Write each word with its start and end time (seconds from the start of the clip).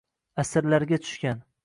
Asirlarga 0.43 0.99
tushgan 1.05 1.45